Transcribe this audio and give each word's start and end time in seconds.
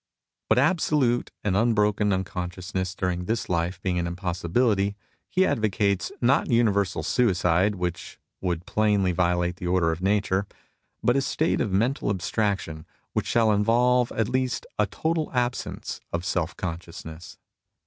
But 0.49 0.57
absolute 0.57 1.29
and 1.43 1.55
unbroken 1.55 2.09
uncon 2.09 2.49
sciousness 2.49 2.95
during 2.95 3.25
this 3.25 3.47
life 3.49 3.79
being 3.83 3.99
an 3.99 4.07
impossibility, 4.07 4.95
he 5.29 5.45
advocates, 5.45 6.11
not 6.19 6.49
universal 6.49 7.03
suicide, 7.03 7.75
which 7.75 8.17
would 8.41 8.65
plainly 8.65 9.11
violate 9.11 9.57
the 9.57 9.67
order 9.67 9.91
of 9.91 10.01
nature, 10.01 10.47
but 11.03 11.15
a 11.15 11.21
state 11.21 11.61
of 11.61 11.71
mental 11.71 12.09
abstraction 12.09 12.87
which 13.13 13.27
shall 13.27 13.51
involve 13.51 14.11
at 14.13 14.27
least 14.27 14.65
a 14.79 14.87
total 14.87 15.31
absence 15.33 16.01
of 16.11 16.25
self 16.25 16.57
consciousness. 16.57 17.37